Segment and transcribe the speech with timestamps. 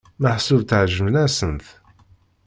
[0.21, 1.65] Meḥsub tteɛǧaben-asent?